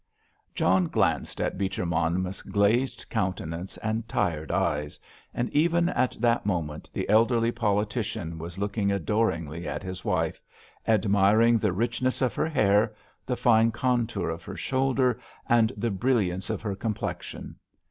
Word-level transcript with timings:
John 0.55 0.87
glanced 0.87 1.39
at 1.39 1.59
Beecher 1.59 1.85
Monmouth's 1.85 2.41
glazed 2.41 3.05
countenance 3.11 3.77
and 3.77 4.07
tired 4.09 4.51
eyes, 4.51 4.99
and 5.31 5.47
even 5.51 5.89
at 5.89 6.17
that 6.19 6.43
moment 6.43 6.89
the 6.91 7.07
elderly 7.07 7.51
politician 7.51 8.39
was 8.39 8.57
looking 8.57 8.91
adoringly 8.91 9.67
at 9.67 9.83
his 9.83 10.03
wife, 10.03 10.41
admiring 10.87 11.59
the 11.59 11.71
richness 11.71 12.19
of 12.19 12.33
her 12.33 12.47
hair, 12.47 12.95
the 13.27 13.37
fine 13.37 13.69
contour 13.71 14.31
of 14.31 14.41
her 14.41 14.57
shoulders, 14.57 15.21
and 15.47 15.71
the 15.77 15.91
brilliance 15.91 16.49
of 16.49 16.63
her 16.63 16.73
complexion. 16.75 17.57